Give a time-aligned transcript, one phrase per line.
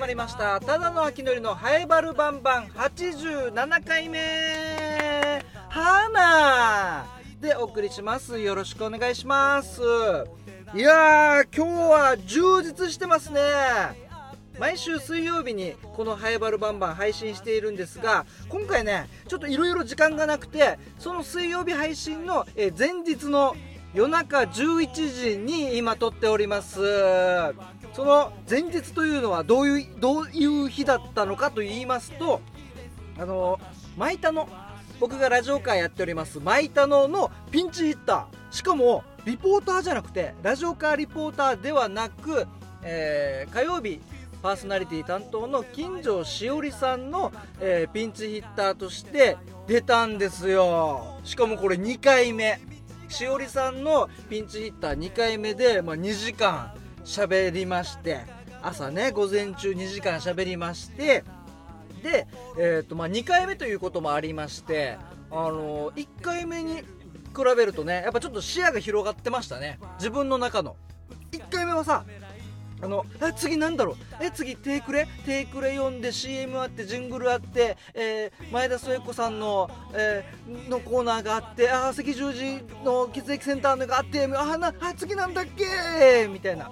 [0.00, 0.58] まりました。
[0.60, 2.68] ただの秋のりのハエバルバンバン。
[2.68, 5.44] 87回目。
[5.68, 7.04] 花
[7.38, 8.40] でお送りします。
[8.40, 9.82] よろしくお願いします。
[10.74, 13.40] いやー今日は充実してますね。
[14.58, 22.46] 毎週水曜日にこの「ハエバルバンバン」配信しているんですが今回ねちょっといろいろ時間がなくてその水曜日配信の
[22.78, 23.56] 前日の
[23.92, 26.80] 夜中11時に今撮っております。
[27.92, 32.40] その前日というのはどういうどういう日だったのかと言いますと
[33.18, 33.58] あの
[33.96, 34.48] マイタノ
[35.00, 36.38] 僕がラジオ会やっております。
[36.38, 38.54] マイタノのピンチヒッター。
[38.54, 42.46] しかもリポーターじゃなくてラジオカーリポーターではなく、
[42.82, 44.00] えー、火曜日
[44.42, 51.18] パーソナリティ担当の金城しおりさんの、えー、ピンチヒッターとして出たんですよ。
[51.24, 52.60] しかもこれ2回目。
[53.10, 56.72] しおりさんのピンチヒッター2回目で、まあ、2時間
[57.04, 58.20] 喋りまして
[58.62, 61.24] 朝ね午前中2時間喋りまして
[62.02, 62.26] で、
[62.58, 64.96] えーとまあ、2回目ということもありまして
[65.30, 66.84] あのー、1回目に比
[67.56, 69.78] べるとねやっぱちょっと視野が広がってましたね。
[69.98, 70.76] 自分の中の。
[71.30, 72.04] 1回目はさ
[72.82, 73.96] あのえ次なんだろう？
[74.24, 75.06] え次テイクレ？
[75.26, 86.26] テイクレ読んで CM あってジングルあって、えー、前田添子さんの,、えー、のコーナーがあってあ赤十字の血液センターのがあってあなあ次なんだっけ？
[86.28, 86.70] みたいな。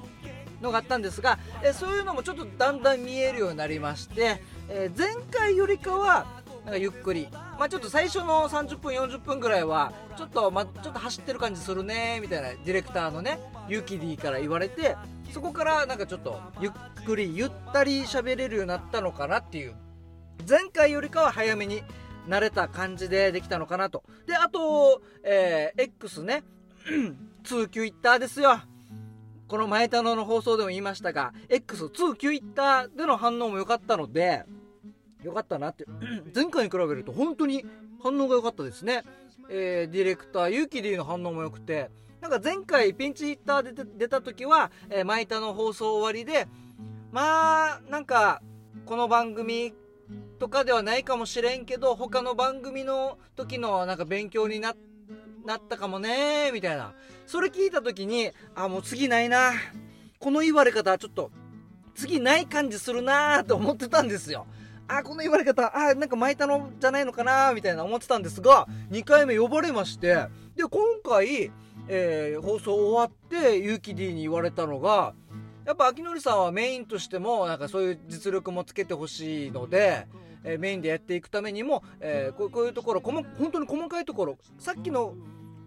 [0.60, 6.26] のがあったんですが、えー、そういうのもちょっとだんだん見えるようになりまして、え前回よりかは
[6.64, 12.48] なんかゆっくり、まあ、ちょっと最初の30分40分ぐらいはちょっと、まあ、ちょっと走ってる感じするねみたいな。
[12.48, 14.96] ディレクターのねユキディから言われて
[15.32, 16.72] そこからなんかちょっとゆっ
[17.04, 19.74] くりゆったり喋れるようになったのかなっていう。
[20.48, 21.82] 前回よりかは早めに
[22.26, 24.02] 慣れた感じでできたのかなと。
[24.26, 26.44] であと、えー、X ね。
[27.44, 28.60] 2級イッターですよ。
[29.48, 34.44] この前田野の放送でも言いましたが X2 級イッターでの反応も良かったので
[35.22, 35.86] 良かったなって。
[36.34, 37.64] 前回に比べると本当に
[38.02, 39.04] 反応が良かったですね、
[39.48, 41.90] えー、ディレクターゆうき D の反応も良くて
[42.20, 46.48] なんか前回ピンチヒッターで出た時は、えー、マイタの放送終わりで、
[47.12, 48.42] まあ、なんか、
[48.86, 49.72] この番組
[50.38, 54.74] とかではないかもしれんけど、他の番組の時のなんか勉強になっ
[55.68, 56.92] たかもねみたいな。
[57.26, 59.52] それ聞いた時に、あ、もう次ないな。
[60.18, 61.30] この言われ方ちょっと、
[61.94, 64.46] 次ない感じするなと思ってたんですよ。
[64.88, 71.52] あ、この言われ方、あ、なんか巻いたのじゃないのかなみたいな思ってたんですが、2回目呼ばれまして、で、今回、
[71.88, 75.14] えー、放送終わってゆうき D に言われたのが
[75.64, 80.06] やっぱ秋典さんはメインとしてもなんかそういう実力もつけてほしいので、
[80.44, 85.14] えー、メインでやっていくためにも、えー、こうこういうところ本当に細かいところさっきの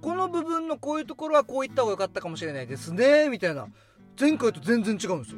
[0.02, 3.68] この部分のこういうところはこういった方が良かったかもしれないですねみたいな。
[4.20, 5.30] 前回と全然違うんで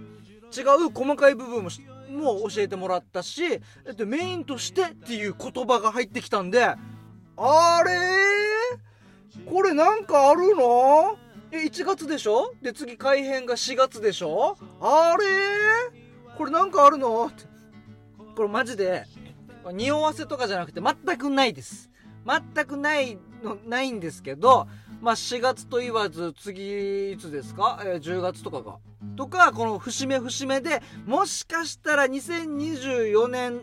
[0.51, 0.65] すよ。
[0.75, 1.69] 違う細かい部分も
[2.11, 3.41] も教えてもらったし
[4.05, 7.91] メインとしてっていう言葉が入ってきたんであれ
[9.49, 11.17] これなんかあるの？
[11.51, 12.53] え、1月でしょ？
[12.61, 14.57] で、次改編が4月でしょ？
[14.81, 15.25] あれ？
[16.38, 17.31] これなんかあるの？
[18.35, 19.05] これマジで、
[19.71, 21.89] 匂わせとかじゃなくて全くないです。
[22.25, 24.67] 全くないの、ないんですけど、
[25.01, 27.81] まあ4月と言わず、次いつですか？
[27.83, 28.77] えー、10月とかが。
[29.15, 33.61] とか、この節目節目で、もしかしたら2024年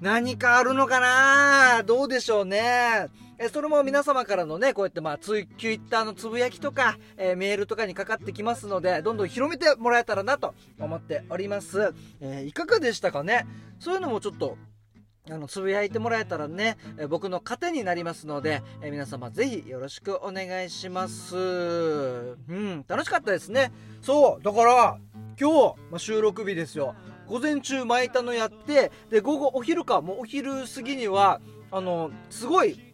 [0.00, 1.82] 何かあるのかな？
[1.84, 3.08] どうでしょうね。
[3.42, 11.94] えそれも皆様からのね、こうやってまあ、ツイッターのつぶやきとか、えー、メールとかにかかってきますので、どんどん広めてもらえたらなと思っております。
[12.20, 13.46] えー、いかがでしたかね？
[13.78, 14.58] そういうのもちょっと、
[15.30, 21.34] あの、つぶやいてもらえたらね、え僕の糧になりますので、え皆様ぜひよろしくお願いします。
[21.34, 23.72] うん、楽しかったですね。
[24.02, 24.98] そう、だから、
[25.40, 26.94] 今日、まあ、収録日ですよ。
[27.26, 31.40] 午前中巻いたのやって、で、午後、お昼か、もうお昼過ぎには、
[31.70, 32.89] あの、すごい、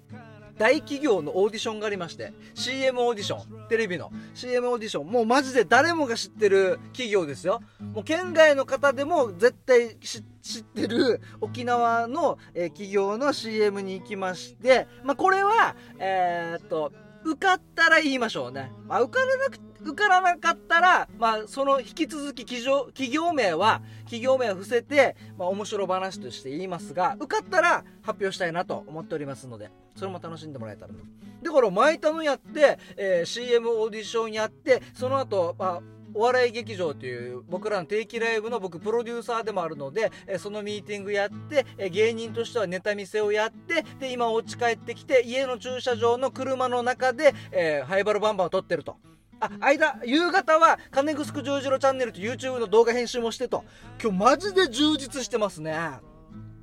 [0.58, 4.10] 大企業のオーディションがありまして CM オーディションテレビの。
[4.34, 7.60] CM オーディションもうマジで誰もが知ってる企業ですよ。
[7.80, 10.18] もう県外の方でも絶対知
[10.60, 16.92] ってる沖縄の、えー、企業の CM に行きましてまあこれはえー、っと
[17.26, 31.00] 受かったら言いましょうね、まあ、受からなく受からなかったら、まあ、その引き続き企業企業名は企業名は伏せて、まあ、面白話として言いますが受かったら発表したいなと思っておりますのでそれも楽しんでもらえたらと。
[31.42, 48.96] で、これ、マイタムやって、えー、CM オーディションやってその後、まあお笑い劇場という僕らの定期ライブの僕プロデューサーでもあるので、えそのミーティングやって、え芸人としてはネタ見せをやってで今お家帰ってきて家の駐車場の車の中で、えー、ハイバルバンバンを撮ってると。
[49.38, 53.64] あ間夕方は金城ジョージロチャンネルと YouTube の動画編集もしてと。
[54.02, 56.15] 今日マジで充実してますね。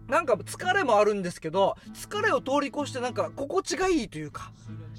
[0.07, 4.51] なんか疲れもあるんですけど疲れを通り越してなんか心地がいいというか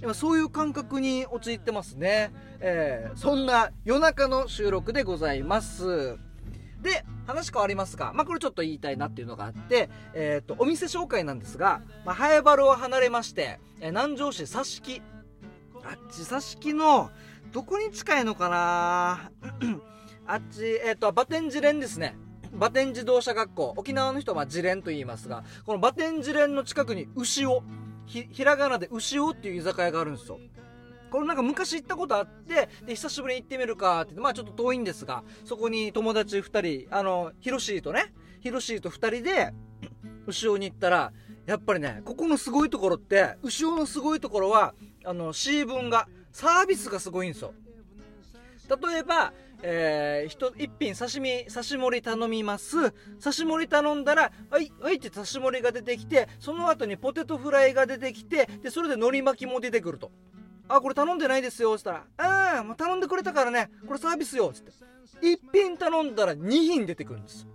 [0.02, 6.18] 今そういう感覚に陥ってますね、えー、そんな夜中の収録でございます。
[6.82, 15.00] で話変わりますが、まあ、これちょっと言いたいなっていうのがあって、えっ、ー、とお店紹介なんですが、まあ、早原を離れまして、えー、南城市佐敷。
[15.82, 17.10] あっち佐敷の
[17.52, 19.30] どこに近いのかな？
[20.26, 22.16] あっち、えっ、ー、と、バテンジレンですね。
[22.56, 23.74] バテン自動車学校。
[23.76, 27.62] 沖縄の人はジレンと言いますが、このバテンジレンの近くに牛尾、
[28.06, 30.38] ひ、ひらがなで牛尾っていう居酒屋があるんですよ。
[31.10, 39.52] これなんか昔行ったことあって、で、久しぶりに行ってみるかってって、まあちょっと遠いんですが、そこに友達2人、あの、ヒロシーとね、ヒロシーと2人で、
[40.26, 41.12] 牛尾に行ったら、
[41.46, 44.74] やっぱりね、ここのすごいところって、牛尾のすごいところは、
[45.04, 47.54] あの、ー分が、サービスがすごいんですよ。
[48.68, 49.32] 例えば、
[49.66, 52.90] えー、一品刺身、刺し盛り頼みます。
[53.18, 60.12] 刺し盛り頼んだら、はい、はいって刺し盛りが出てきて、その後にポテトフライが出てきて、で、それで海苔巻きも出てくると。
[60.68, 64.72] あ、これ頼んでないですよ、つったら、ああ、もう頼んでくれたからね、これサービスよ、つって。
[65.22, 67.46] 一品頼んだら2品出てくるんです。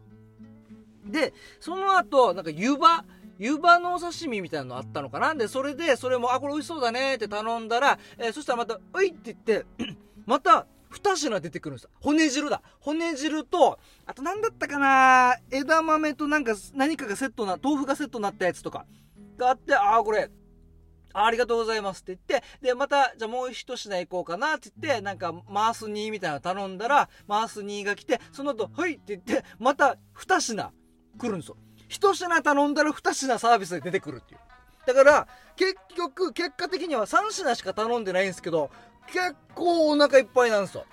[1.06, 3.06] で、その後、なんか湯葉、
[3.38, 9.66] 湯葉のお刺身みたいなのあったのかなで、それで、それも、あ、これ美味しそうだねって頼んだら、えー、そしたらまた、ういって言って、
[10.26, 11.90] また、二品出てくるんです。
[12.02, 12.62] 骨汁だ。
[12.80, 18.86] 骨汁と、あと何だったかな枝豆となんか何かがセットな、豆腐がセットになったやつとか
[19.38, 20.30] があって、ああ、これ、
[21.14, 30.72] ありがとうございますって言って、で、また、じゃあもう一品行こうかなって言って、なんか、回す2みたいなの頼んだら、回す2が来て、その後、はいって言って、また二品
[31.18, 31.58] 来るんですよ。
[31.88, 34.40] 一品頼んだら二品サービスで出てくるっていう。
[34.86, 38.70] だから、結局、結果的には3品しか頼んでないんですけど、
[39.12, 40.86] 結構お腹いっぱいなんですよ。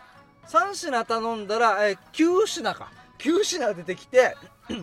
[0.49, 2.91] 3品頼んだら、え9品か。
[3.19, 4.37] 9品出てきて、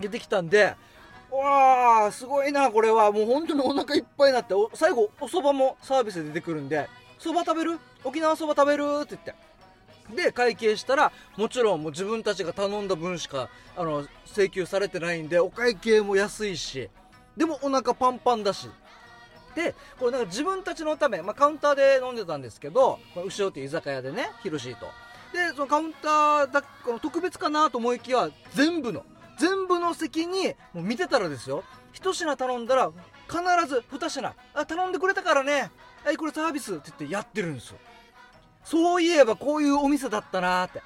[0.00, 0.74] 出てきたんで、
[1.30, 3.12] わあ、すごいな、これは。
[3.12, 6.88] もう本当にお腹いっぱいになって、最後、お蕎麦もサービスで出てくるんで、
[7.20, 7.78] 蕎麦食べる？
[8.02, 8.84] 沖縄蕎麦食べる？
[9.02, 9.50] って言って。
[10.22, 16.90] で、会計したら、もちろんもう自分たちが頼んだ分しか、あの、請求されてないんで、お会計も安いし、
[17.36, 18.68] でもお腹パンパンだし。
[19.54, 24.86] で、これなんか自分たちのため、まあ、カウンターで飲んでたんですけど、後ろっていう居酒屋でね、ヒロシーと。
[25.32, 29.04] で、そのカウンターだ、この特別かなと思いきや、全部の、
[29.38, 32.90] 全部の席に、もう見てたらですよ、一品頼んだら、
[33.28, 33.38] 必
[33.68, 35.70] ず二品、あ、頼んでくれたからね、
[36.04, 37.78] はい、これサービスって言ってやってるんですよ。
[38.64, 40.82] そういえばこういうお店だったなって。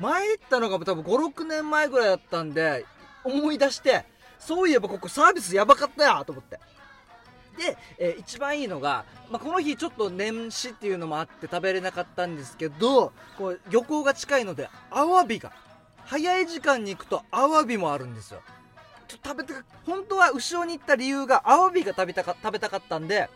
[0.00, 2.86] 前行ったのが多分56年前ぐらいだったんで
[3.22, 4.06] 思い出して
[4.38, 6.58] そういえばここサービスやばかったやと思って。
[7.58, 15.52] で、えー、一番いいのが、まあ、この日ちょっと年始っていうのもあって食べれなかったんですけどこう漁港が近いのでアワビが
[16.04, 18.40] 早い時間に行くとアワビもあるんですよ。
[19.06, 19.54] ちょっと食べて
[19.86, 23.30] 本当は後ろに行った理由がアワビが食べたか食べたかったんでって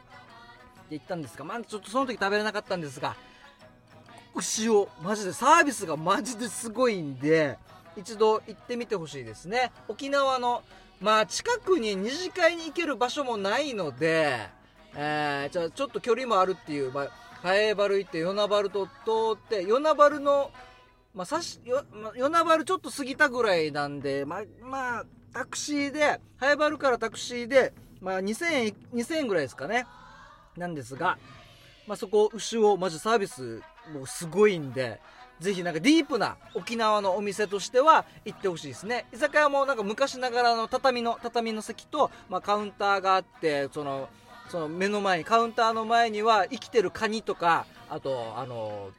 [0.91, 3.17] 言ったんですがまあちょっとその時食べれなかったんですが
[4.37, 7.59] 牛をマジでサービスがマジですごいんで
[7.97, 9.71] 一度行ってみてほしいですね。
[9.89, 10.63] 沖縄の
[11.05, 14.39] まあ近くに二次会に行ける場所もないので、
[14.97, 17.11] えー、じゃあちょっと距離もあるっていう、まあ、
[17.43, 18.91] ハエバル行って与那原と通
[19.35, 20.51] って与那原の
[21.15, 29.87] まあ、さし、よ、まあ、与那原ちょっと過ぎたぐらいなんで、まあ、まあ、タクシーで、ハエバルからタクシーで、まあ、2000円、2000円ぐらいですかね。
[30.57, 31.17] なんですが、
[31.87, 35.01] まあ、そこ、牛を、マジサービスもうすごいんで、
[35.41, 39.07] ぜひなんかディープな沖縄のお店としては行ってほしいですね。
[39.13, 44.09] 居酒屋もなんか昔ながらの畳の、畳の席と、まあ、カウンターがあって、その、
[44.49, 48.91] その目の前に、カウンターの前には生きてるカニとか、あと、あの、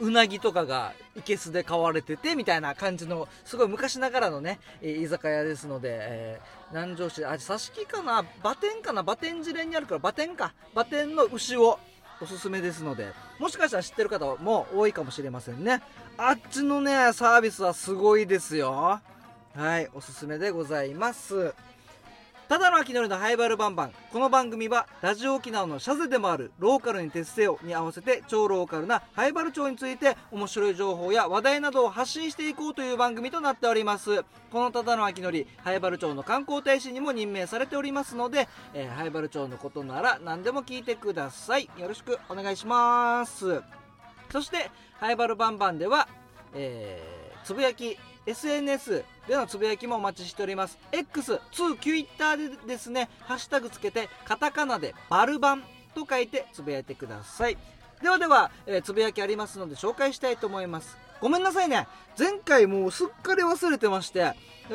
[0.00, 8.24] うなぎとかがいけすで買われててみたいな感じのすごい昔ながらのね、え、居酒屋ですので、えー、南城市あ佐敷かな？
[8.42, 9.02] 馬天かな？
[9.02, 10.54] 馬天寺連にあるから馬天か。
[10.72, 11.78] 馬天の牛を
[12.22, 15.82] おすすめですのでもしかしたら知ってる方も多いかもしれませんね。
[16.16, 19.00] あっちのねサービスはすごいですよ。
[19.56, 21.52] はいおすすめでございます。
[22.48, 34.22] ただの秋のりのハイバルバンバンこの番組はラジオ沖縄のシャゼでもあるローカルに徹せよに合わせて超ローカルなハイバル町について面白い情報や話題などを発信していこうという番組となっております。
[34.50, 41.70] このただの秋のりハイバル町の観光大使にも任命されておりますので、えー、ハイバル町のことなら何でも聞いてください。
[41.78, 43.62] よろしくお願いします。
[44.30, 44.70] そして
[45.00, 46.06] ハイバルバンバンでは、
[46.54, 50.78] えー、つぶやき SNS でのつぶやきもお待ちしております。
[50.92, 55.62] X、2、Twitter でですねハッシュタグつけてカタカナでバルバン
[55.94, 57.58] と書いてつぶやいてください。
[58.00, 60.96] ではでは、えーつぶやきありますので紹介したいと思います。
[61.20, 61.86] ごめんなさいね。
[62.18, 64.32] 前回もうすっかり忘れてまして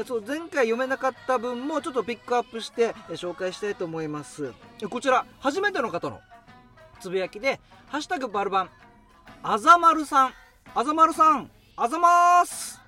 [0.08, 4.54] そう前回読めなかった分もちょっとピックアップして紹介したいと思います。
[4.90, 6.22] こちら初めての方の
[7.02, 8.70] つぶやきで「ハッシュタグバルバン」
[9.44, 10.34] あざまるさん。
[10.74, 12.87] あざまるさんあざまーす。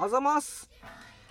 [0.00, 0.70] あざます、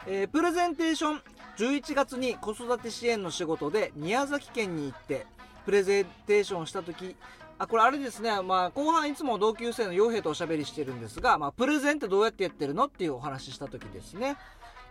[0.05, 1.21] えープレゼンテーション
[1.57, 5.25] 11月に子育て支援の仕事で宮崎県に行って
[5.65, 7.15] プレゼンテーションした時
[7.59, 14.37] あこれあれですね、まあ、後半いつも同級生の傭兵とおしゃべりしてるんですが、まあ、プレゼンってどうやってやってるのっていうお話しした時ですね、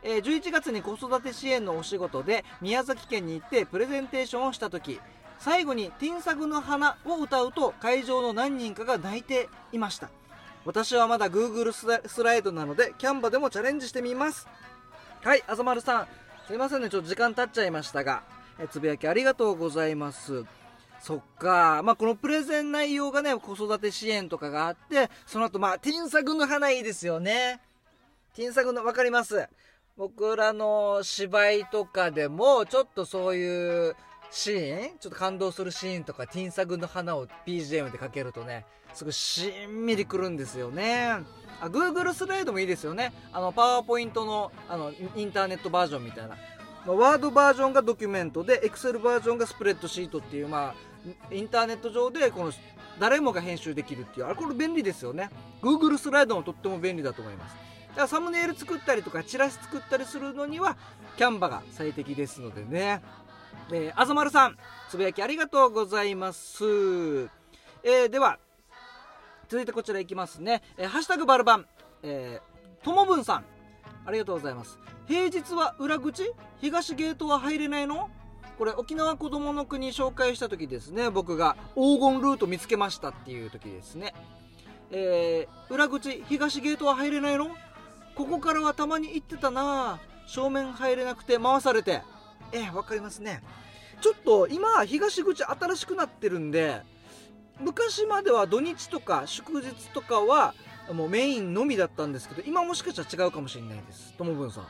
[0.02, 5.00] え11月に子育て支援のお仕事で宮崎県に行ってプレゼンテーションをした時
[5.38, 10.10] 最後に「ティンサグの花」を歌うと会場の何人かが泣いていました。
[10.66, 11.72] 私はまだ Google
[12.08, 14.48] スライドなのでキャンバでもチャレンジしてみます。
[15.22, 16.08] はいあざまるさん。
[16.48, 18.24] すいませんねちょっと時間経っちゃいましたが。
[18.58, 20.44] えつぶやきありがとうございます。
[21.00, 21.82] そっか。
[21.84, 27.60] まあこのプレゼン内容がね子育て支援とかがあってその後まあティンサグの花いいですよね。
[28.34, 29.48] ティンサグの分かります。
[29.96, 33.96] 僕らの芝居とかでもちょっとそういう
[34.30, 34.98] シーン？
[34.98, 38.64] ちょっと感動するシーンとかティンサグの花を BGM でかけるとね
[38.94, 41.10] すごいしんみりくるんですよね。
[41.60, 43.12] あ Google スライドもいいですよね。
[43.32, 46.36] あのパワーポイントのあのインターネットバージョンみたいな。
[46.86, 50.74] ワードバージョンがドキュメントで Excel バージョンがスプレッドシートっていうま
[51.30, 52.52] あインターネット上でこの
[53.00, 55.30] 誰もが編集できるっていうあれこれ便利ですよね。
[55.62, 57.56] Google スライドもとっても便利だと思います。
[57.88, 60.76] だからサムネイル作ったりとかチラシ作ったりするのには
[61.16, 63.02] キャンバが最適ですのでね。
[63.72, 64.56] えー、あざまるさん
[64.88, 66.64] つぶやきありがとうございます、
[67.82, 68.38] えーでは
[69.48, 71.66] 続いてこちらいきますね、えーハッシュタグバルバン
[72.02, 73.44] えーともぶんさん
[74.04, 74.78] ありがとうございます。
[75.08, 76.32] 平日は裏口？
[76.60, 78.08] 東ゲートは入れないの？
[78.56, 81.10] これ沖縄子どもの国紹介した時ですね。
[81.10, 84.14] 僕が黄金ルート見つけましたっていう時ですね。
[84.92, 86.22] えー裏口？
[86.28, 87.50] 東ゲートは入れないの？
[88.14, 89.98] ここからはたまに行ってたな。
[90.28, 92.02] 正面入れなくて回されて。
[92.52, 93.42] ええわかりますね。
[94.00, 96.82] ちょっと今東口新しくなってるんで
[97.60, 100.54] 昔までは土日とか祝日とかは
[100.92, 104.12] もうメインのみだったんですけど今もしかしたら違うかもしれないです。
[104.18, 104.66] ともぶんさん。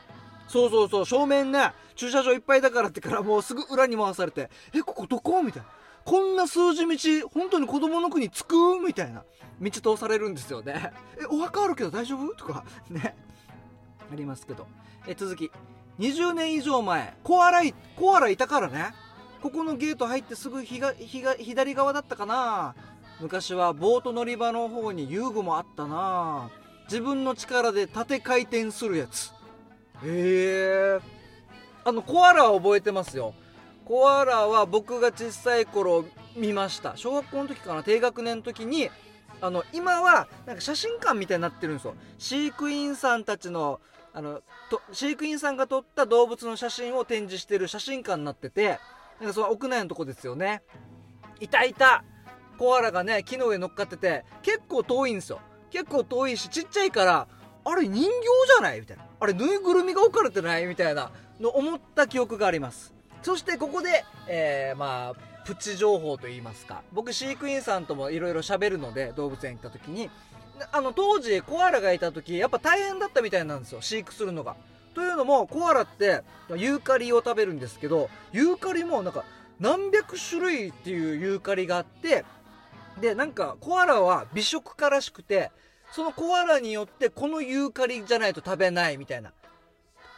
[0.47, 1.05] そうそうそう。
[1.05, 5.43] 正面ね駐車場いっぱいだからってからもうすぐ裏に回されてえここどこ？
[5.43, 5.69] みたいな。
[6.05, 8.79] こんな数字道本当に子供の国着く？
[8.79, 9.23] みたいな。
[9.59, 10.93] 道通されるんですよね。
[11.19, 12.33] えお墓あるけど大丈夫？
[12.33, 13.13] とかね。
[14.09, 14.67] ありますけど。
[15.05, 15.51] え続き。
[15.99, 18.93] 20年以上前コアラいコアラいたからね。
[19.41, 22.75] ここのゲート入ってすぐひが左側だったかな。
[23.19, 26.49] 昔はボート乗り場の方に遊具もあったな。
[26.85, 29.31] 自分の力で縦回転するやつ。
[30.03, 30.99] へえ。
[31.83, 33.33] あのコアラは覚えてますよ。
[33.85, 36.95] コアラは僕が小さい頃見ました。
[36.95, 37.83] 小学校の時かな。
[37.83, 38.89] 低学年の時に
[39.41, 41.95] あの今はなんか写真館みたいになってるんですよ。
[42.17, 43.79] 飼育員さんたちの
[44.17, 48.79] あのと飼育員さんが撮った動物の写真を展示してる写真館になってて
[49.19, 50.63] なんかその屋内のとこですよね。
[51.39, 52.03] いたいた。
[52.57, 55.39] コアラがね木の上乗っかってて結構遠いんですよ。
[55.69, 57.27] 結構遠いしちっちゃいから
[57.63, 58.79] あれ人形じゃない？
[58.79, 59.05] みたいな。
[59.19, 60.65] あれぬいぐるみが置かれてない？
[60.65, 61.11] みたいな。
[61.39, 62.95] の思った記憶があります。
[63.21, 66.81] そしてここで、えーまあプチ情報といいますか。
[66.91, 70.09] 僕飼育員さんともいろいろ喋るので動物園行った時に。
[70.71, 73.81] あの当時コアラがいた時やっぱ大変だったみたいなんですよ。
[73.81, 74.55] 飼育するのが。
[74.93, 76.23] というのもコアラって
[76.55, 79.25] ユーカリを食べるんですけどユーカリもなんか
[79.59, 82.25] 何百種類っていうユーカリがあって
[82.99, 85.51] でなんかコアラは美食家らしくて
[85.91, 89.33] そのコアラによってこのユーカリじゃないと食べないみたいな。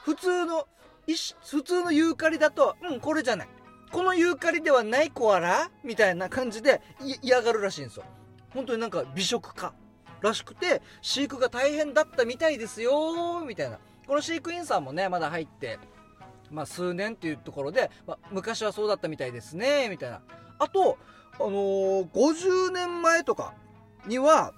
[0.03, 0.65] 普通の
[1.05, 3.49] 普通のユーカリだとうんこれじゃない。
[3.91, 6.79] このユーカリではないコアラみたいな感じで
[7.21, 8.05] 嫌がるらしいんですよ。
[8.53, 9.73] 本当になんか美食家。
[10.21, 13.79] らしくて飼育が大変だったみたいですよみたいな。
[14.07, 15.77] この飼育員さんもねまだ入って
[16.51, 20.21] まあ数年っていうところで、まあ、昔はそうだったみたいですねみたいな。
[20.57, 20.97] あと
[21.35, 23.53] あのー50年前とか
[24.07, 24.53] には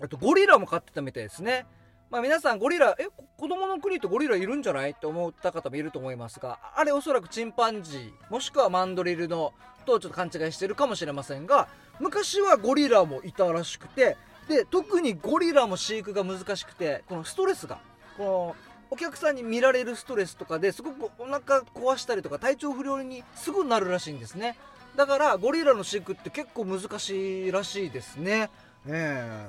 [0.00, 1.66] あとゴリラも飼ってたみたいですね。
[2.08, 4.90] まあ皆さんゴリラえ子供の国ってゴリラいるんじゃない？
[4.92, 9.52] って思った方もいると思いますがあれおそらくチンパンジーもしくはマンドリルの
[9.84, 11.66] とちょっと勘違いしてるかもしれませんが
[11.98, 14.16] 昔はゴリラもいたらしくて
[14.48, 17.78] で特にゴリラも飼育が難しくてこのストレスが。
[18.16, 18.56] この
[18.88, 24.56] お客さんに見られるストレスとかですごくお腹壊したりとか体調不良にすぐなるらしいんですね。
[24.94, 28.48] だからゴリラの飼育って結構難しいらしいですね。
[28.86, 29.48] え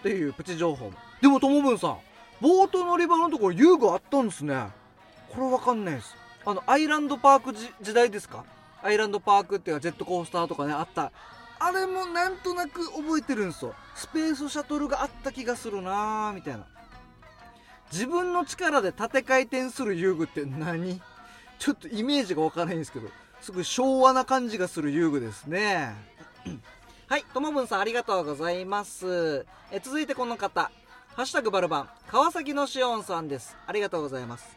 [0.00, 0.90] っていうプチ情報
[1.20, 1.98] でもともぶんさん
[2.40, 4.68] ボート乗り場のところ遊具あったんですね。
[5.28, 6.16] これわかんないです。
[6.46, 8.44] あのアイランドパーク時代ですか？
[8.82, 11.12] アイランドパークっていうかジェットコースターとかねあった
[11.60, 13.74] あれもなんとなく覚えてるんですよ。
[13.94, 16.66] スペースシャトルがあった気がするなーみたいな。
[17.90, 21.00] 自分の力で縦回転する遊具って何？
[21.58, 23.08] ちょっとイメージがわからないんですけど
[23.40, 25.94] すごい昭和な感じがする遊具ですね。
[27.08, 29.46] はいともぶんさんありがとうございます。
[29.72, 30.70] え続いてこの方。
[31.16, 31.88] ハッシュタグバルバン。
[32.06, 33.56] 川崎のしおんさんです。
[33.66, 34.56] ありがとうございます。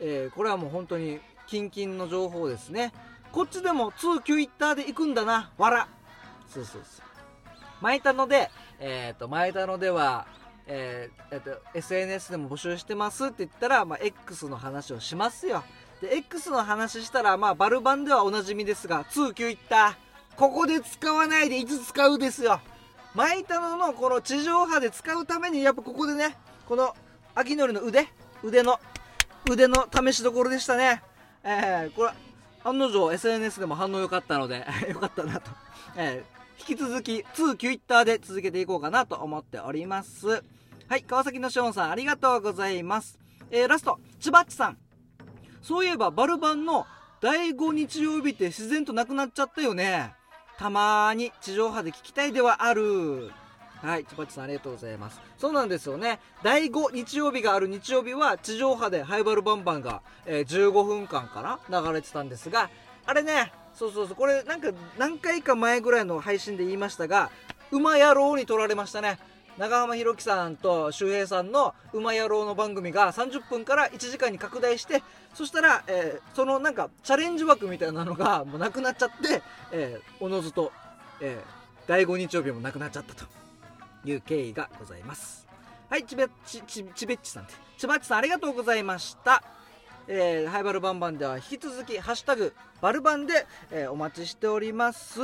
[0.00, 2.92] えーこれはもう本当にキンキンの情報ですね。
[3.30, 5.50] こっちでも通級イッターで行くんだな。
[5.58, 5.88] わら。
[6.54, 7.04] そうそうそう。
[7.80, 10.26] 前田のでえっ、と前田のでは
[10.66, 15.64] えーえっと SNS でも募集してますって言ったら、まあ、X の話をしますよ。
[16.00, 19.98] で X の話したらまあバルバンではおなじみですが通級いった。
[20.36, 22.60] ここで使わないでいつ使うですよ。
[23.14, 26.94] マイタノのこの地上波で使うためにやっぱここでねこの
[27.34, 28.08] 秋のりの腕
[28.42, 28.80] 腕の
[29.48, 31.02] 腕の試しどころでしたね。
[31.44, 32.10] えー、これ
[32.64, 35.50] 案の定 SNS でも反応良かったので 良かったなと、
[35.96, 36.24] え
[36.58, 40.42] 引き続き2 q イッターで続けていこうかなと思っております。
[40.86, 43.18] はい川崎のショーンさんありがとうございます。
[43.50, 44.78] えー、ラスト千葉っちさん。
[45.62, 46.86] そういえばバルバンの
[47.20, 50.14] 第5日曜日って自然となくなっちゃったよね。
[50.58, 53.30] たまーに地上波で聞きたいではある。
[53.82, 55.20] はい、千葉っちさんありがとうございます。
[55.36, 56.20] そうなんですよね。
[56.42, 62.70] 第5日曜日がある日曜日は地上波でハイバルバンバンが、えー15分間かな流れてたんですが、
[63.06, 67.30] あれね、そうそうそう、これなんか何回か前ぐらいの配信で言いましたが、
[67.70, 69.18] 馬野郎に取られましたね。
[69.58, 75.00] 長浜博樹さんと周平さんの「馬野郎」の番組が30分から1時間に拡大して
[75.32, 80.72] そしたら、えーそのなんかチャレンジ枠みたいなのがもうなくなっちゃって、えーおのずと、
[81.20, 83.26] えー第5日曜日もなくなっちゃったと
[84.04, 85.46] いう経緯がございます。
[85.88, 89.44] はいちべちちちべっちさんてちばっちさんありがとうございました。
[90.08, 95.20] えーハイバルバンバンでは引き続き「ハッシュタグバルバンで」えーお待ちしております、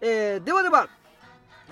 [0.00, 0.88] えーではでは、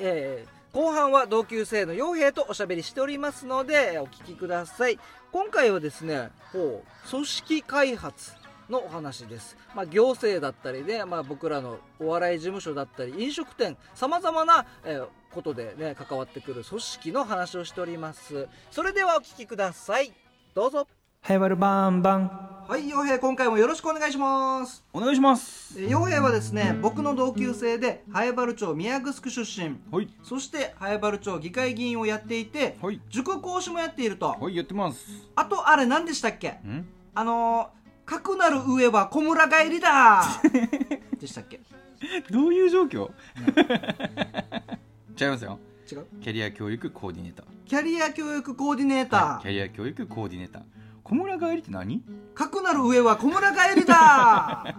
[0.01, 4.99] えー後半は同級生の傭兵とおしゃべりしておりますのでお聞きください。
[5.33, 7.09] 今回はですねほう。
[7.09, 8.33] 組織開発
[8.69, 18.47] のお話です、まあ、行政だったりね、まあ、僕らのお笑い事務所だったり飲食店さまざまな、えーことでね関わってくる組織の話をしております。
[18.71, 20.13] それではお聞きください。
[20.55, 20.87] どうぞ
[21.29, 22.31] ハイバルバンバン。
[22.67, 24.83] はい傭兵今回もよろしくお願いします。
[24.95, 25.79] お願いします。
[25.79, 29.77] えー傭兵はですね僕の同級生で早原町宮城出身。
[29.93, 30.09] はい。
[30.23, 32.99] そして早原町議会議員をやっていてはい。
[33.11, 34.37] 塾講師もやっていると。
[34.41, 35.05] はいやってます。
[35.37, 36.49] あとあれ何でしたっけ？
[36.49, 36.87] ん？
[37.15, 40.23] あのー、かくなる上は小村帰りだ。
[41.21, 41.61] でしたっけ？
[42.31, 43.11] どういう状況？
[45.21, 45.59] 違いますよ。
[45.93, 46.07] 違う？
[46.23, 47.47] キャリア教育コーディネーター。
[47.67, 50.63] キャリア教育コーディネーター、はいキャリア教育コーディネーター
[51.09, 52.03] 小村帰りって何？
[52.35, 54.65] かくなる上は小村帰りだ。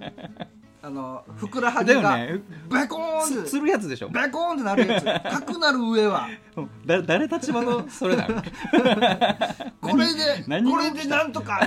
[0.82, 2.40] あのふくらはぎがね。
[2.72, 3.34] ベコーンって。
[3.50, 4.08] つつるやつでしょ。
[4.08, 5.04] ベコーンってなるやつ。
[5.30, 6.30] かくなる上は。
[6.86, 8.36] だ誰立場のそれなの？
[9.82, 11.60] これでこれでなんとか。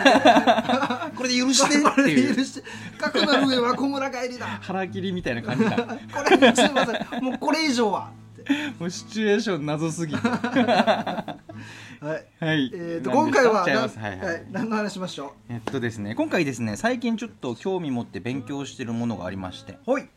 [1.15, 2.65] これで許してこれで許して。
[2.99, 4.47] かくなる上は小村帰りだ。
[4.63, 5.77] 腹切りみたいな感じだ。
[5.77, 7.23] これですいません。
[7.25, 8.11] もうこれ以上は
[8.79, 10.21] もうシチュエーション謎すぎて。
[10.27, 11.37] は
[12.01, 12.45] い。
[12.45, 12.71] はい。
[12.75, 13.99] えー、と今回は違います。
[13.99, 19.73] はいはい、はい、何の話しましょえっとですね今回ですね最近ちょっと興味持って勉強してるものがありまして。
[19.73, 20.09] うほい。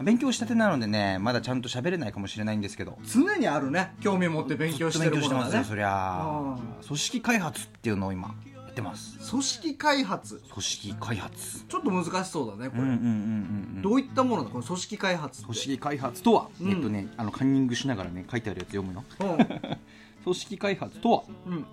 [0.00, 2.98] 勉強したてなのでねまだちゃんと喋れないかもしれないんですけど。
[3.06, 3.92] 常にあるね。
[4.00, 5.44] 興味持って勉強してるものがね。
[5.44, 6.58] ずっと勉強してますよそりゃあ。
[6.86, 8.34] 組織開発っていうのを今。
[8.53, 9.30] やってます。
[9.30, 10.42] 組織開発。
[10.50, 11.64] 組織開発。
[11.64, 13.82] ちょっと難しそうだねこれ、うんうんうんうんうん。
[13.82, 14.50] どういったものだ？
[14.50, 15.44] この組織開発って。
[15.44, 16.70] 組織開発とは、うん。
[16.70, 19.24] えっとねあのカンニングしながらね書いてあるやつ読むよう
[20.24, 21.64] 組織開発とはんうん。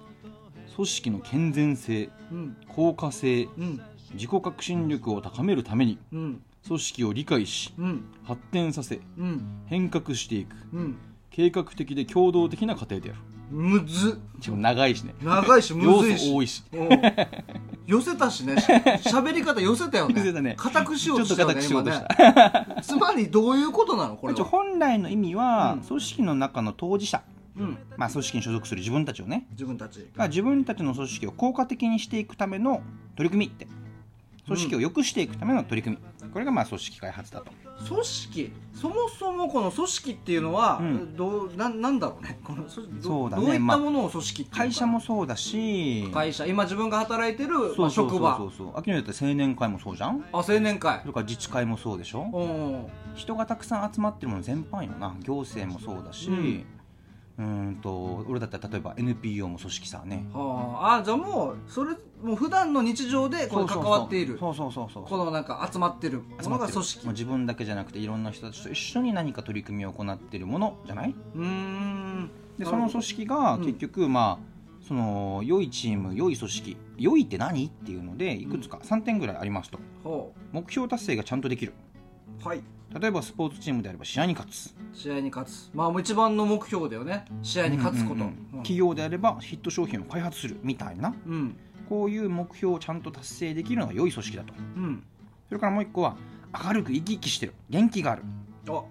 [0.75, 2.57] 組織の健全性うん。
[2.69, 3.81] 効果性うん。
[4.13, 6.41] 自己革新力を高めるためにうん。
[6.67, 8.03] 組織を理解しうん。
[8.23, 9.63] 発展させうん。
[9.65, 10.55] 変革していく。
[10.73, 10.97] うん。
[11.31, 13.19] 計画的で共同的な過程である
[13.51, 14.19] むず。
[14.37, 15.13] っしかも長いしね。
[15.21, 16.25] 長いしむ要ずいし。
[16.27, 16.63] 素多いし。
[16.71, 16.89] うん。
[17.85, 18.59] 寄せたしね。
[18.59, 18.65] し
[19.11, 20.15] 喋り方寄せたよね。
[20.17, 20.55] 寄せたね。
[20.57, 21.61] 固くしようとしたよね。
[22.81, 25.87] つまりどういうことなのこれ本来の意味は、うん。
[25.87, 27.21] 組織の中の当事者、
[27.57, 27.77] うん。
[27.97, 29.45] まあ、組織に所属する自分たちをね。
[29.51, 30.07] 自分たち。
[30.15, 32.81] が自分たちの組織を効果的にしていくための
[33.15, 33.67] 取り組みって。
[34.45, 37.51] 組織を良くしていくための取り組み、これがまあ組織開発だと
[37.87, 41.15] 組織そもそもこの組織っていうのは、うん。
[41.15, 42.39] どうななんだろうね。
[42.43, 43.45] このそうだね。
[43.45, 46.09] どういったまあものを組織会社もそうだし。
[46.11, 48.51] 会社今自分が働いてるまあ、そうそうそう職場そう。
[48.57, 50.23] そう秋野だって青年会もそうじゃん？
[50.33, 50.99] あ青年会。
[51.01, 52.21] それから自治会もそうでしょ？
[52.33, 52.87] うん。
[53.15, 55.15] 人がたくさん集まってるもの全般よな。
[55.19, 56.65] 行政もそうだし、うん
[57.41, 60.25] うーんと俺だったら例えば NPO も組織さね。
[60.33, 60.97] はあ。
[60.99, 64.37] あじゃあもうそれもう普段の日常でこの関わっている。
[64.39, 65.03] そうそうそうそう。
[65.05, 66.67] このなんか集まってるもの集まってる。
[66.67, 67.05] が組織。
[67.05, 71.15] もう自分だけじゃなくていろんな人たちと一緒に何か取り組みを行っているものじゃない？
[71.35, 72.29] うーん。
[72.59, 73.61] でその組織がうん。
[73.65, 77.65] 結局まあその良いチーム良い組織良いって何？
[77.65, 79.79] っていうのでいくつか3点ぐらいありますと。
[80.03, 81.73] ほ目標達成がちゃんとできる。
[82.43, 82.61] うはい
[82.99, 84.75] 例えばスポーツチームであれば試合に勝つ。
[84.93, 85.69] 試合に勝つ。
[85.73, 87.25] まあもう一番の目標だよね。
[87.41, 88.15] 試合に勝つこと。
[88.15, 88.35] うんうんうん。
[88.63, 91.13] 企業であればヒット商品を開発するみたいな。
[91.25, 91.55] うん。
[91.87, 94.53] こういう目標をちゃんと達成できるのが良い組織だと。
[94.75, 95.03] うん。
[95.47, 96.17] それからもう一個は
[96.65, 97.53] 明るく生き生きしてる。
[97.69, 98.23] 元気がある。
[98.69, 98.83] あ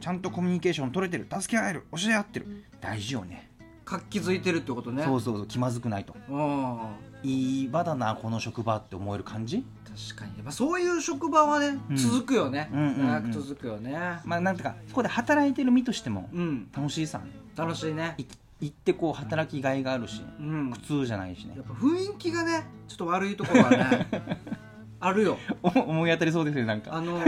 [0.00, 1.26] ちゃんとコミュニケーション取れてる。
[1.30, 1.84] 助け合える。
[1.92, 2.64] 教え合ってる。
[2.80, 3.50] 大事よね。
[3.86, 5.02] 活気づいてるってことね。
[5.04, 5.46] そうそうそう。
[5.46, 6.14] 気まずくないと。
[6.28, 6.78] うん。
[7.22, 9.64] いい場だなこの職場って思える感じ？
[9.96, 11.96] 確かに、まあ、そういう職場はね、うん。
[11.96, 13.06] 続くよね、うんうんうん。
[13.06, 13.98] 長く続くよね。
[14.24, 16.68] まあなんていうかそこで働いてる身としてもうん。
[16.76, 17.22] 楽しいさ。
[17.56, 18.14] 楽しいね。
[18.18, 18.24] い
[18.60, 20.70] 行ってこう働きがいがあるしうん。
[20.70, 21.54] 苦痛じゃないしね。
[21.56, 24.06] やっぱ雰囲気がねちょっと悪いところはね
[25.00, 25.38] あるよ。
[25.62, 26.94] お思い当たりそうですねなんか。
[26.94, 27.22] あの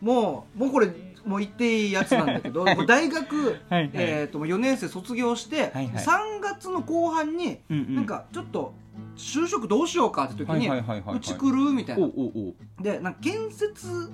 [0.00, 0.88] もうもうこれ
[1.24, 3.90] もう言っていいやつなんだけどもう大学、はいはい。
[3.94, 6.04] えー、ともう4年生卒業して、はいはい。
[6.04, 7.94] 3月の後半に、うんうん。
[7.94, 8.74] なんかちょっと
[9.16, 11.16] 就職どうしようかって時に、はいはいはいはいはい。
[11.16, 12.08] うち来るみたいな。
[12.80, 14.10] でなんか建設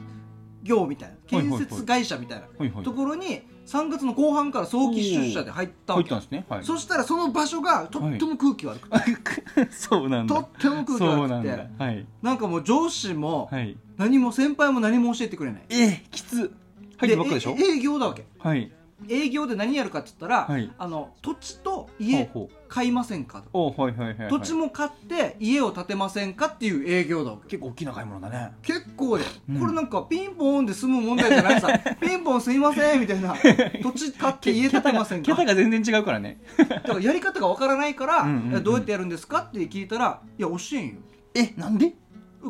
[0.62, 1.58] 業みたいなはいはいはい。
[1.60, 2.84] 建設会社みたいなはいはい。
[2.84, 5.94] ところに3月の後半から早期出社で入った。
[5.94, 6.46] わけ入ったんですね。
[6.48, 6.64] はい。
[6.64, 10.34] そしたらその場所がとっても空気悪くて、 そうなんだ。
[10.36, 11.28] とっても空気悪くて。
[11.28, 11.44] なん
[11.78, 11.84] だ。
[11.84, 12.06] はい。
[12.22, 13.76] なんかもう上司もはい。
[13.96, 15.62] 何も先輩も何も教えてくれない。
[15.70, 16.52] えきつ。
[16.98, 17.56] 入ってばっかでしょ？
[17.58, 18.24] え営業だわけ。
[18.38, 18.70] はい
[19.10, 20.72] 営業で何やるかって言ったら、はい。
[20.78, 22.56] あの土地と家ほうほう。
[22.68, 23.48] 買いませんかと。
[23.52, 24.30] おはいはいはいはい。
[24.30, 27.58] 土地も買って家を建てませんかっていう営業だわけ。
[27.58, 28.52] 結構大きな買い物だね。
[28.62, 29.60] 結構で、うん。
[29.60, 31.68] これなんかピンポンで済む問題じゃないさ。
[32.00, 33.34] ピンポンすいませんみたいな。
[33.82, 35.26] 土地買って家建てませんか。
[35.36, 36.40] 桁が全然違うからね。
[36.56, 38.56] だからやり方がわからないから、うんうんうん。
[38.56, 40.94] えどうやってやるんですかって聞いたらいや教えんよ。
[41.34, 41.92] えなんで？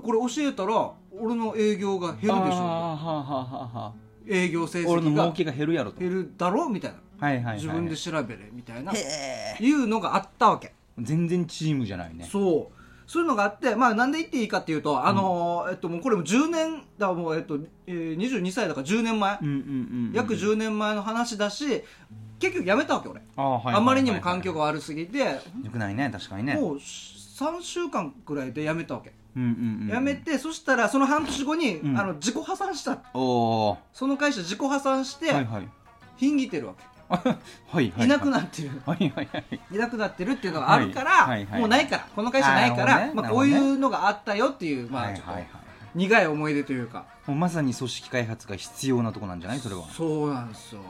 [0.00, 2.36] これ教えたら俺の営業が減るでしょ。
[2.36, 3.92] あーはあはあはあは
[4.28, 6.00] 営業成あ俺の績が儲けが減るやろと。
[6.00, 6.98] 減るだろうみたいな。
[7.18, 8.92] はいはいはい自分で調べれみたいな。
[8.92, 10.72] いうのがあったわけ。
[10.98, 12.28] 全然チームじゃないね。
[12.30, 12.76] そう。
[13.06, 19.38] そういうのがあって、まあ、なんで言っていいかっていうと、あのーえっと、もうこれも10年だもう、えっとえー、22歳だから10年前、
[20.12, 21.84] 約10年前の話だし
[22.40, 25.38] 結局やめたわけ俺、あまりにも環境が悪すぎて、よ
[25.70, 26.54] くないね確かにね。
[26.54, 29.88] もう3週間くらいでやめたわけ、うんうんうん。
[29.88, 31.98] やめてそしたらその半年後に、うん。
[31.98, 35.68] あの自己破産したその会社自己破産して、はいはい。
[36.16, 36.84] ひんぎてるわけ、
[37.70, 38.08] はいはいい。
[38.08, 38.82] なくなってる。
[38.86, 39.60] はいはいはい。
[39.70, 41.30] いなくなってるっていうのがあるから、はい。
[41.30, 42.08] はいはいもうないから。
[42.16, 45.42] この会社ないから、まあ、こういうのがあったよっていう、まあちょっとはいはい。
[45.52, 47.06] はい苦い思い出というか。
[47.26, 49.60] もうまさに組織開発が必要なとこなんじゃない？
[49.60, 49.84] それは。
[49.90, 50.80] そうなんですよ。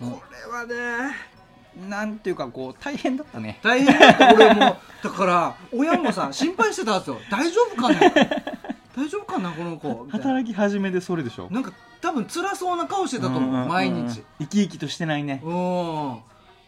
[0.00, 1.14] うんこれはね
[1.88, 3.58] なんていうかこう大変だったね。
[3.62, 4.34] 大変だった。
[4.34, 4.60] 俺も
[5.02, 7.18] だから 親もさ心配してたんですよ。
[7.30, 8.00] 大丈夫かな
[8.96, 10.06] 大丈夫かなこの子？
[10.10, 11.48] 働き始めでそれでしょ？
[11.50, 14.22] なんか多分辛そうな顔してたと思う毎日。
[14.40, 15.40] 生き生きとしてないね。
[15.44, 16.14] うん。
[16.16, 16.18] っ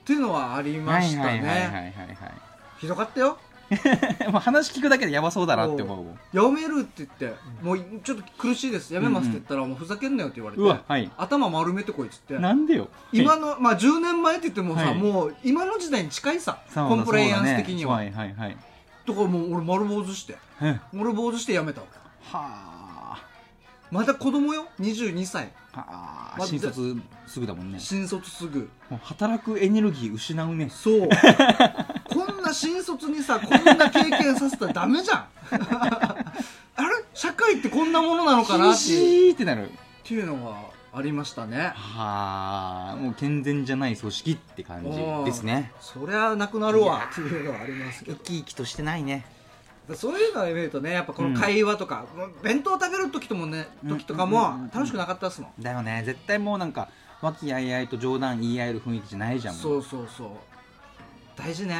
[0.07, 2.33] ていうのはありましたはいはいはいはいねはい。
[2.79, 3.29] ひどかったよ。
[3.29, 3.37] はい
[4.31, 8.93] もう話聞くだけでやばそうだなって思うやめるって言ってもうちょっと苦しいです。
[8.93, 11.11] やめますって言ったらもうふざけんなよって言われてうわはい。
[11.17, 12.39] 頭丸めてこいっつって。
[12.39, 12.89] なんでよ。
[13.13, 14.95] 今のまあ10年前って言ってもさはい。
[14.99, 17.99] もう今の時代に近いさそうだコンプライアンス的には。
[17.99, 18.57] そうだねはいはいはい。
[19.07, 20.69] だからもう俺丸坊主してうん。
[20.69, 21.99] は丸坊主してやめたわけ。
[22.33, 23.17] あ。
[23.91, 25.53] まだ子供よ？22歳。
[25.73, 26.97] はあま新卒
[27.27, 27.79] すぐだもんね。
[27.79, 28.69] 新卒すぐ。
[28.91, 30.69] もう働くエネルギー失うね。
[30.71, 31.09] そう
[32.45, 35.27] な新卒にさこんな経験させたらダメじゃん。
[36.77, 37.05] あれ？
[37.15, 38.81] 社会ってこんなものなのかな厳って。
[38.81, 39.71] いうしいってなる。
[39.71, 39.73] っ
[40.05, 40.57] ていうのが
[40.93, 41.73] ありましたね。
[41.75, 45.73] はあもう健全じゃない組織って感じですね。
[45.81, 47.09] そりゃなくなるわ。
[47.11, 48.17] っていうのはありますけど。
[48.19, 49.25] 生き生きとしてないね。
[49.95, 54.31] そういうのを見るとねやっぱこの会話とか、もう弁当食べる時ともね時とかうん。
[54.31, 54.61] うんうんうん。
[54.63, 56.03] も楽しくなかったっすもん、だよね。
[56.07, 56.89] 絶対もうなんか
[57.21, 59.55] 和気あいあいと冗談言い合える雰囲気じゃないじゃん。
[59.55, 60.29] そうそうそう。
[61.37, 61.77] 大事ね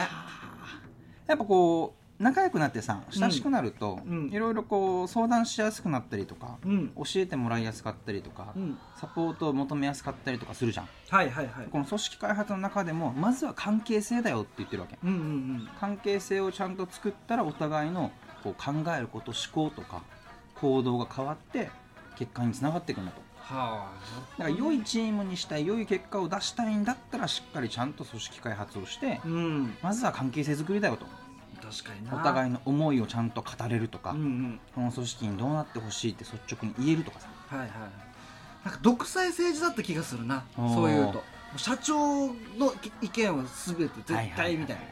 [1.27, 4.31] やっぱこう仲良くなってさ親しくなると、うん。
[4.31, 6.89] いろいろこう相談しやすくなったりとか、うん。
[6.97, 10.89] 教えてもらいやすかったりとか、うんサポートを求めやすかったりとかするじゃん。
[11.11, 11.67] はいはいはい。
[11.71, 14.97] この組織開発の中でもまずは関係性だよって言ってるわけ。
[15.03, 15.21] うんうんう
[15.65, 15.69] ん。
[15.81, 20.03] 関係性をちゃんと作ったらお互いのこう考えること思考とか
[20.55, 21.71] 行動が変わって
[22.17, 23.93] 結果につながっていくんだとは
[24.39, 29.77] だから良いチームにしたい良い結果を出したいんだったらしっかりちゃんと組織開発をしてあうん。
[29.83, 31.07] まずは関係性作りだよと。
[31.63, 32.15] 確かにな。
[32.15, 34.61] お互いの思いをちゃんと語れるとか、うんうん。
[34.75, 37.29] この組織にどうなってほしいって率直に言えるとかさ。
[37.49, 37.69] はいはい
[38.65, 40.45] なんか独裁政治だった気がするな。
[40.57, 41.23] そういうと。
[41.57, 44.89] 社長の意見は全て絶対みたいな、は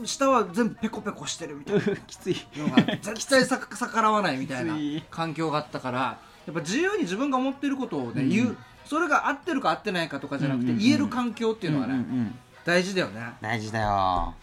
[0.00, 1.82] で下は全部ペコペコしてるみたいな。
[2.06, 2.36] きつい。
[2.56, 4.76] のが絶対さ逆らわないみたいな
[5.10, 8.28] 環境があったからやっぱ自由に自分が思ってることをね、うん。
[8.28, 8.56] 言う。
[8.84, 12.04] それが合ってるか合ってないかとかじゃなくて、言える環境っていうのがね、
[12.64, 13.32] 大事だよね。
[13.40, 14.34] 大事だよ。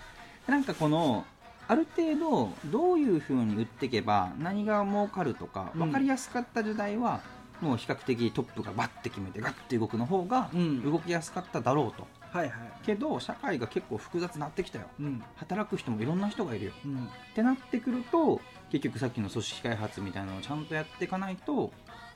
[0.48, 1.26] なんかこの
[1.68, 5.80] ある程度どういうふうに売っていけば何が儲かるとかうん。
[5.80, 7.22] 分かりやすかった時代は、
[7.62, 10.84] もう比較的トップがバッて決めてガッて動くの方がうん。
[10.84, 12.54] 動きやすかっただろうと、はいはい。
[12.84, 14.86] けど社会が結構複雑になってきたよ。
[15.00, 15.24] うん。
[15.36, 16.72] 働く人もいろんな人がいるよ。
[16.84, 16.98] うん。
[16.98, 21.72] ってなってくると結局さっきの組織開発みたいなのをちゃんとやっていかないと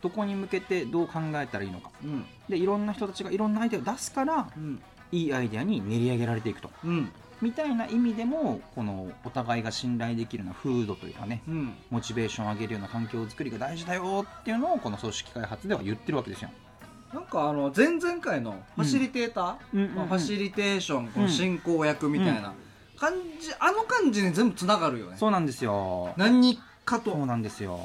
[0.05, 1.89] どこに向けてどう考えたらいいのか。
[2.03, 2.25] うん。
[2.47, 4.79] でいろんな人たちがいろんなアイデアを出すからうん。
[5.11, 6.69] いいアイデアに練り上げられていくと。
[6.83, 7.09] うん。
[7.41, 11.73] みたいな意味でもこのお互いが信頼できるような風土というかねうん。
[11.89, 16.51] モチベーションを上げるような環境づくりが大事だよっていうのをこの組織開発では言ってるわけですよ。
[17.11, 22.53] なんかあの前々回のファシリテーター、ファシリテーションこの進行役みたいな
[22.97, 25.17] 感じ、あの感じに全部つながるよね。
[25.17, 26.13] そうなんですよ。
[26.17, 27.11] 何かと。
[27.11, 27.79] そうなんですよ。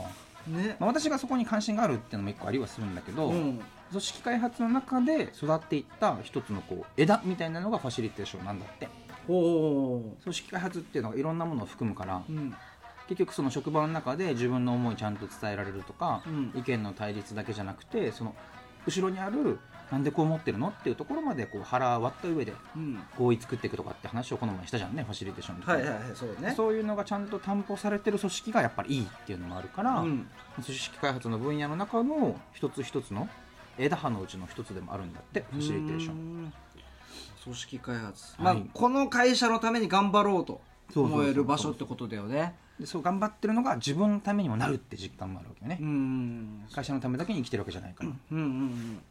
[0.47, 0.77] ね。
[0.79, 3.61] まあ、私がそこに関心があるっていうのも一個ありはするんだけど、うん。
[3.91, 8.89] 組織開発の中で育っていった一つのこう枝みたいなのがファシリテーションなんだって。
[9.27, 12.55] ほ組織開発っていうのがいろんなものを含むからううん。
[13.09, 16.53] 結局その職場の中で自分の思いちゃんと伝えられるとか、うん。
[16.55, 18.35] 意見の対立だけじゃなくてその
[18.87, 19.59] 後ろにある
[19.91, 23.01] なんでこう思ってるのっていうところまでこう腹割った上でうん。
[23.19, 26.55] 合意作っていくとかって話をこの前したじゃんねファシリテーションで、はいはいはいそうね。
[26.57, 30.27] そういうのがちゃんと担保されてる組織がやっぱりいいっていうのもあるから、うん。
[30.63, 33.29] 組織開発の分野の中の一つ一つの
[33.79, 36.45] 枝葉のうちの一つでもあるんだってファシリテーション。
[36.45, 36.53] ン
[37.43, 38.57] 組織開発、はい。
[38.57, 40.61] まあこの会社のために頑張ろうと
[40.95, 42.55] 思える場所ってことだよね。
[42.79, 46.65] でそう頑張ってるのが自分のためにもなるって実感もあるわけよね、うん。
[46.73, 49.03] 会社のためだけに生きてるわけじゃないから、うんうんうん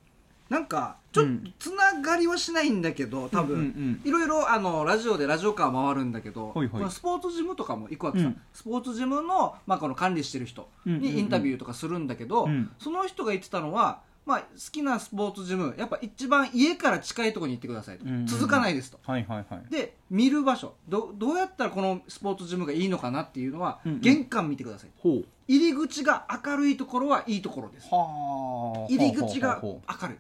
[0.50, 6.92] なんかちょっとうんつながりはしないんだけど多分、いろいろあのラジオでラジオカー回るんだけど、はいはい。
[6.92, 8.42] スポーツジムとかも行くわけさ、うん。
[8.54, 12.72] スポーツジムの,、まあこの管理してる人にインタビューとかするんだけど、うん。
[12.80, 18.28] その人が言ってたのは、まあ、好きなスポーツジムやっぱ一番家から近いところに行ってくださいと、うんうんうん。
[18.28, 19.00] 続かないですと。
[19.04, 19.72] はいはいはい。
[19.72, 20.74] で見る場所。
[20.88, 24.00] どどうやったらこのスポーツジムがいいのかなっていうのは、うんうん。
[24.02, 25.26] 玄関見てくださいほう。
[25.48, 27.88] 入り口が明るいところはいいところです。
[27.90, 28.88] はあ。
[28.88, 30.18] 入り口が明るい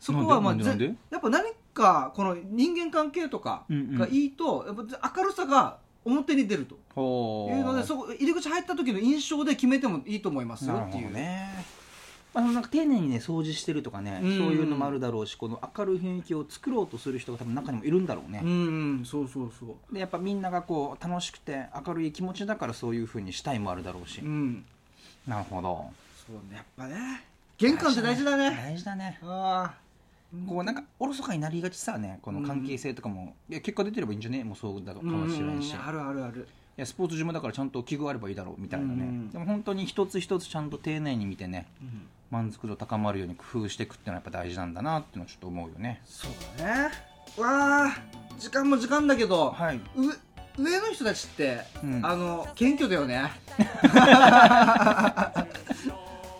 [0.00, 3.98] そこはまあぜやっぱ何かこの人間関係とかうんうん。
[3.98, 6.74] がいいと、やっぱ明るさが表に出ると。
[6.74, 11.64] いうのでそこ入り口入った時の印象で決めてもいいと思いますよっていう、ね
[12.34, 14.38] まあ、なんか丁寧にね掃除してるとかね、うん。
[14.38, 19.04] そういうのもあるだろうしこの明るい雰囲気を作ろうとする人が多分中にもいるんだろうね、うんうん。
[19.04, 19.94] そうそうそう。
[19.94, 24.64] でやっぱみんながこう楽しくて明るい気持ちだからそういうふうにしたいもあるだろうし、うん。
[25.26, 25.90] なるほど。
[26.26, 26.56] そうね。
[26.56, 27.24] やっぱね
[27.62, 28.50] 玄関って大事だね。
[28.50, 29.18] 大事だね。
[29.22, 29.74] あ
[30.48, 32.18] こうなんかおろそかになりがちさね。
[32.22, 34.42] この関係性とかも、いや結果出てればいいんじゃね？
[34.44, 36.48] もうそうだろあうかもしれないし、いあるあるある。
[36.76, 46.00] やスポーツジムだからちゃんと器具あればいいだろうみたいなね、うんでも本当に一つ一つちゃんと丁寧に見てねうん満足度高まるように工夫していくっていうのはやっぱ大事なんだなっていうのはちょっと思うよね。
[46.06, 46.90] そうだね。
[47.36, 47.96] わあ
[48.38, 49.76] 時間も時間だけど、はい。
[49.76, 49.80] う
[50.62, 52.00] 上の人たちって、うん。
[52.06, 53.30] あの謙虚だよね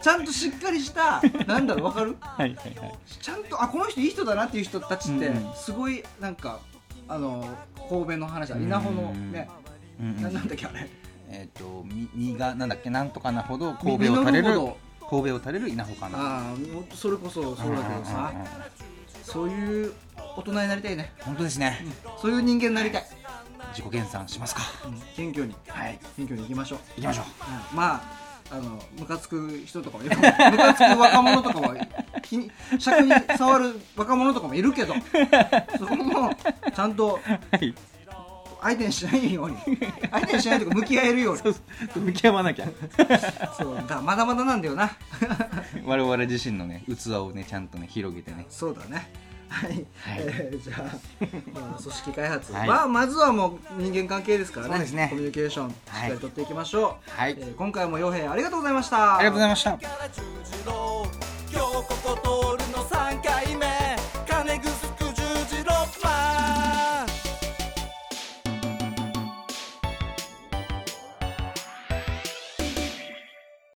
[0.03, 2.17] ちゃんとしっかりした なんだろうわかる？
[2.21, 2.99] はいはいはい。
[3.21, 6.61] ちゃんとあこの人いい人だなっていう人たちって、すごいなんか
[7.09, 7.47] あの
[7.89, 9.49] 神戸の話だ稲穂のね、
[10.01, 10.23] うんうん。
[10.23, 10.89] ななんだっけあれ？
[11.29, 14.77] えっ、とみ身がなんだっけなんとかなほど神戸を垂れる実るほど。
[15.09, 16.19] 神戸を垂れる稲穂かな。
[16.19, 18.33] ああもっとそれこそそうだけどさ。
[18.35, 18.47] うんうんうんうん。
[19.23, 19.93] そういう
[20.37, 21.13] 大人になりたいね。
[21.21, 21.87] 本当ですね、
[22.21, 23.05] そういう人間になりたい、
[23.73, 24.63] 自己減産しますか。
[24.85, 25.01] うん。
[25.15, 25.55] 謙虚に。
[25.69, 25.99] はい。
[26.17, 26.79] 謙虚にいきましょう。
[26.97, 27.25] 行きましょう。
[27.73, 27.77] うん。
[27.77, 28.03] まあ
[28.51, 30.17] あのムカつく人とかもいる。
[30.17, 31.75] ムカつく若者とかも
[32.23, 34.95] 気に尺に触る若者とかもいるけど
[35.79, 36.35] そこも
[36.75, 37.19] ちゃんと
[37.51, 37.75] はい。
[38.63, 39.57] 相手にしないように
[40.13, 41.41] 相手にしないとか向き合えるように。
[41.43, 41.61] そうそ
[41.97, 42.03] う。
[42.05, 42.69] 向き合わなきゃ。
[43.59, 44.93] そうだまだまだなんだよな。
[45.85, 48.47] 我々自身のね器をねちゃんとね広げてね。
[48.49, 49.11] そうだね
[49.53, 50.83] はい、えー、じゃあ、
[51.53, 57.37] まあ、 組織開発、はい、まあ、まずはもう人間関係ですからね、ね、コミュニケーションしっかりとっていきましょう、はい。
[57.39, 59.19] えー、今回も傭兵ありがとうございました。
[59.19, 59.79] ありがとうございました。
[61.53, 62.62] 今日、ここと